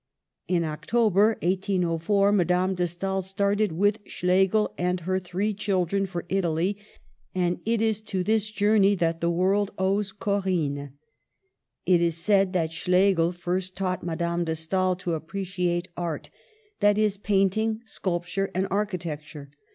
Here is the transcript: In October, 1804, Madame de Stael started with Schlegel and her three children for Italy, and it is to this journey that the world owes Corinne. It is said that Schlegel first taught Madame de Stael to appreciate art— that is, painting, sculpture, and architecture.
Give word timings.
In 0.47 0.63
October, 0.63 1.37
1804, 1.43 2.31
Madame 2.31 2.73
de 2.73 2.87
Stael 2.87 3.21
started 3.21 3.71
with 3.71 3.99
Schlegel 4.07 4.73
and 4.75 5.01
her 5.01 5.19
three 5.19 5.53
children 5.53 6.07
for 6.07 6.25
Italy, 6.27 6.79
and 7.35 7.59
it 7.67 7.83
is 7.83 8.01
to 8.01 8.23
this 8.23 8.49
journey 8.49 8.95
that 8.95 9.21
the 9.21 9.29
world 9.29 9.69
owes 9.77 10.11
Corinne. 10.11 10.93
It 11.85 12.01
is 12.01 12.17
said 12.17 12.51
that 12.53 12.73
Schlegel 12.73 13.31
first 13.31 13.75
taught 13.75 14.01
Madame 14.03 14.43
de 14.43 14.55
Stael 14.55 14.95
to 14.95 15.13
appreciate 15.13 15.89
art— 15.95 16.31
that 16.79 16.97
is, 16.97 17.17
painting, 17.17 17.81
sculpture, 17.85 18.49
and 18.55 18.67
architecture. 18.71 19.51